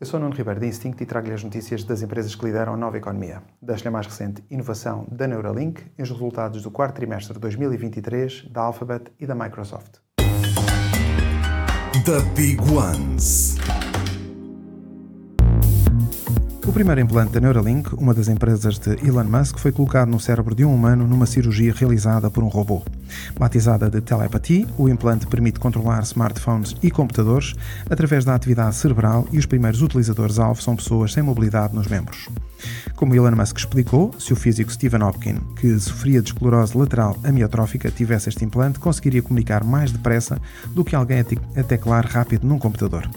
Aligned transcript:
Eu 0.00 0.06
sou 0.06 0.18
Nuno 0.18 0.34
Ribeiro 0.34 0.58
da 0.58 0.66
Instinct 0.66 1.00
e 1.00 1.06
trago-lhe 1.06 1.34
as 1.34 1.44
notícias 1.44 1.84
das 1.84 2.02
empresas 2.02 2.34
que 2.34 2.44
lideram 2.44 2.74
a 2.74 2.76
nova 2.76 2.96
economia. 2.96 3.44
Deixo-lhe 3.62 3.88
a 3.88 3.90
mais 3.92 4.08
recente 4.08 4.42
inovação 4.50 5.06
da 5.08 5.28
Neuralink 5.28 5.84
e 5.96 6.02
os 6.02 6.10
resultados 6.10 6.64
do 6.64 6.70
quarto 6.72 6.96
trimestre 6.96 7.34
de 7.34 7.38
2023 7.38 8.48
da 8.50 8.62
Alphabet 8.62 9.12
e 9.20 9.26
da 9.26 9.36
Microsoft. 9.36 10.00
The 12.04 12.20
Big 12.34 12.60
Ones. 12.72 13.56
O 16.66 16.72
primeiro 16.72 17.00
implante 17.00 17.34
da 17.34 17.40
Neuralink, 17.40 17.94
uma 17.94 18.12
das 18.12 18.26
empresas 18.26 18.80
de 18.80 18.94
Elon 19.06 19.22
Musk, 19.22 19.58
foi 19.58 19.70
colocado 19.70 20.08
no 20.08 20.18
cérebro 20.18 20.56
de 20.56 20.64
um 20.64 20.74
humano 20.74 21.06
numa 21.06 21.24
cirurgia 21.24 21.72
realizada 21.72 22.28
por 22.28 22.42
um 22.42 22.48
robô. 22.48 22.82
Batizada 23.38 23.90
de 23.90 24.00
Telepathy, 24.00 24.66
o 24.78 24.88
implante 24.88 25.26
permite 25.26 25.60
controlar 25.60 26.02
smartphones 26.02 26.74
e 26.82 26.90
computadores 26.90 27.54
através 27.88 28.24
da 28.24 28.34
atividade 28.34 28.76
cerebral 28.76 29.26
e 29.32 29.38
os 29.38 29.46
primeiros 29.46 29.82
utilizadores-alvo 29.82 30.62
são 30.62 30.76
pessoas 30.76 31.12
sem 31.12 31.22
mobilidade 31.22 31.74
nos 31.74 31.86
membros. 31.86 32.28
Como 32.96 33.14
Elon 33.14 33.36
Musk 33.36 33.58
explicou, 33.58 34.14
se 34.18 34.32
o 34.32 34.36
físico 34.36 34.72
Stephen 34.72 35.02
Hopkins, 35.02 35.40
que 35.56 35.78
sofria 35.78 36.22
de 36.22 36.28
esclerose 36.28 36.76
lateral 36.76 37.16
amiotrófica, 37.24 37.90
tivesse 37.90 38.28
este 38.28 38.44
implante, 38.44 38.78
conseguiria 38.78 39.22
comunicar 39.22 39.64
mais 39.64 39.90
depressa 39.90 40.40
do 40.70 40.84
que 40.84 40.94
alguém 40.94 41.20
a 41.20 41.62
teclar 41.62 42.06
rápido 42.06 42.46
num 42.46 42.58
computador. 42.58 43.08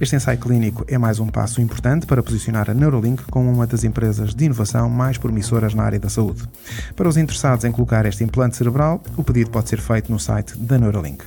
Este 0.00 0.16
ensaio 0.16 0.38
clínico 0.38 0.84
é 0.88 0.98
mais 0.98 1.20
um 1.20 1.28
passo 1.28 1.60
importante 1.60 2.06
para 2.06 2.22
posicionar 2.22 2.70
a 2.70 2.74
Neuralink 2.74 3.24
como 3.30 3.50
uma 3.50 3.66
das 3.66 3.84
empresas 3.84 4.34
de 4.34 4.44
inovação 4.46 4.88
mais 4.88 5.18
promissoras 5.18 5.74
na 5.74 5.84
área 5.84 6.00
da 6.00 6.08
saúde. 6.08 6.42
Para 6.94 7.08
os 7.08 7.16
interessados 7.16 7.64
em 7.64 7.72
colocar 7.72 8.04
este 8.06 8.24
implante 8.24 8.56
cerebral, 8.56 9.02
o 9.16 9.22
pedido 9.22 9.35
pode 9.44 9.68
ser 9.68 9.80
feito 9.80 10.10
no 10.10 10.18
site 10.18 10.56
da 10.56 10.78
Neuralink. 10.78 11.24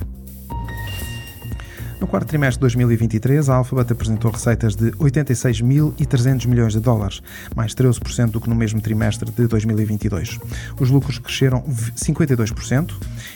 No 2.00 2.08
quarto 2.08 2.28
trimestre 2.28 2.60
de 2.60 2.62
2023, 2.62 3.50
a 3.50 3.56
Alphabet 3.56 3.92
apresentou 3.92 4.32
receitas 4.32 4.74
de 4.74 4.90
86.300 4.92 6.48
milhões 6.48 6.72
de 6.72 6.80
dólares, 6.80 7.22
mais 7.54 7.76
13% 7.76 8.32
do 8.32 8.40
que 8.40 8.48
no 8.48 8.56
mesmo 8.56 8.80
trimestre 8.80 9.30
de 9.30 9.48
2022. 9.48 10.40
Os 10.80 10.90
lucros 10.90 11.20
cresceram 11.20 11.62
52% 11.62 12.94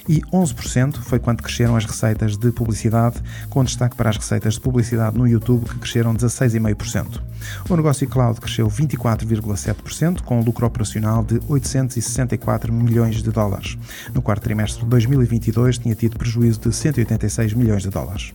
e 0.07 0.21
11% 0.31 0.97
foi 0.99 1.19
quando 1.19 1.43
cresceram 1.43 1.75
as 1.75 1.83
receitas 1.83 2.37
de 2.37 2.51
publicidade, 2.53 3.21
com 3.49 3.65
destaque 3.65 3.97
para 3.97 4.09
as 4.09 4.15
receitas 4.15 4.53
de 4.53 4.61
publicidade 4.61 5.17
no 5.17 5.27
YouTube, 5.27 5.65
que 5.65 5.79
cresceram 5.79 6.15
16,5%. 6.15 7.21
O 7.69 7.75
negócio 7.75 8.07
cloud 8.07 8.39
cresceu 8.39 8.67
24,7%, 8.69 10.21
com 10.21 10.39
um 10.39 10.43
lucro 10.43 10.65
operacional 10.65 11.21
de 11.21 11.37
864 11.49 12.71
milhões 12.71 13.21
de 13.21 13.29
dólares. 13.29 13.77
No 14.13 14.21
quarto 14.21 14.43
trimestre 14.43 14.83
de 14.83 14.89
2022, 14.89 15.79
tinha 15.79 15.95
tido 15.95 16.17
prejuízo 16.17 16.61
de 16.61 16.73
186 16.73 17.53
milhões 17.53 17.83
de 17.83 17.89
dólares. 17.89 18.33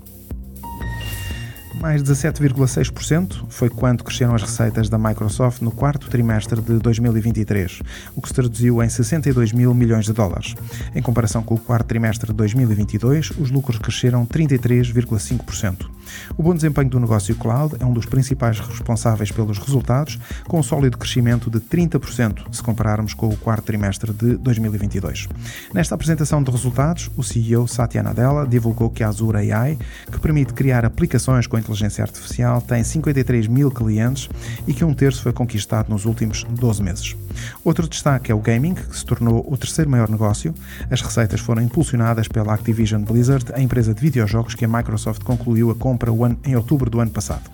Mais 1.81 2.03
17,6% 2.03 3.45
foi 3.49 3.71
quanto 3.71 4.03
cresceram 4.03 4.35
as 4.35 4.43
receitas 4.43 4.89
da 4.89 4.99
Microsoft 4.99 5.63
no 5.63 5.71
quarto 5.71 6.09
trimestre 6.09 6.61
de 6.61 6.79
2023, 6.79 7.83
o 8.17 8.21
que 8.21 8.29
se 8.29 8.35
traduziu 8.35 8.83
em 8.83 8.89
62 8.89 9.53
mil 9.53 9.73
milhões 9.73 10.05
de 10.05 10.13
dólares. 10.13 10.57
Em 10.93 11.01
comparação 11.01 11.43
com 11.43 11.55
o 11.55 11.59
quarto 11.59 11.87
trimestre 11.87 12.29
de 12.29 12.37
2022, 12.37 13.31
os 13.39 13.51
lucros 13.51 13.79
cresceram 13.79 14.27
33,5%. 14.27 15.98
O 16.37 16.43
bom 16.43 16.55
desempenho 16.55 16.89
do 16.89 17.01
negócio 17.01 17.35
cloud 17.37 17.77
é 17.81 17.85
um 17.85 17.93
dos 17.93 18.07
principais 18.07 18.59
responsáveis 18.61 19.31
pelos 19.31 19.59
resultados, 19.59 20.19
com 20.47 20.59
um 20.59 20.63
sólido 20.63 20.99
crescimento 20.99 21.51
de 21.51 21.61
30% 21.61 22.45
se 22.53 22.63
compararmos 22.63 23.15
com 23.15 23.29
o 23.29 23.37
quarto 23.37 23.65
trimestre 23.65 24.13
de 24.13 24.37
2022. 24.37 25.29
Nesta 25.73 25.95
apresentação 25.95 26.43
de 26.43 26.51
resultados, 26.51 27.11
o 27.17 27.23
CEO 27.23 27.67
Satya 27.67 28.03
Nadella 28.03 28.47
divulgou 28.47 28.91
que 28.91 29.03
a 29.03 29.09
Azure 29.09 29.51
AI, 29.51 29.79
que 30.11 30.19
permite 30.21 30.53
criar 30.53 30.85
aplicações 30.85 31.47
com 31.47 31.59
inteligência 31.59 32.03
artificial, 32.03 32.61
tem 32.61 32.83
53 32.83 33.47
mil 33.47 33.71
clientes 33.71 34.29
e 34.67 34.73
que 34.73 34.85
um 34.85 34.95
terço 34.95 35.23
foi 35.23 35.33
conquistado 35.33 35.89
nos 35.91 36.05
últimos 36.05 36.45
12 36.45 36.83
meses. 36.83 37.17
Outro 37.65 37.89
destaque 37.89 38.33
é 38.33 38.35
o 38.35 38.41
gaming, 38.41 38.75
que 38.75 38.97
se 38.97 39.05
tornou 39.05 39.47
o 39.51 39.57
terceiro 39.57 39.91
maior 39.91 40.09
negócio. 40.09 40.55
As 40.91 41.01
receitas 41.01 41.41
foram 41.41 41.63
impulsionadas 41.63 42.29
pela 42.29 42.55
Activision 42.55 43.03
Blizzard, 43.03 43.53
a 43.55 43.61
empresa 43.61 43.95
de 43.95 44.01
videojogos 44.01 44.55
que 44.55 44.65
a 44.65 44.69
Microsoft 44.69 45.23
concluiu 45.23 45.71
a 45.71 45.75
compra 45.75 45.98
em 46.45 46.57
outubro 46.57 46.89
do 46.89 47.01
ano 47.01 47.11
passado. 47.11 47.51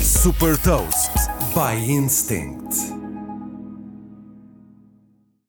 Super 0.00 0.56
Toast 0.58 1.12
by 1.54 1.90
Instinct. 1.90 2.97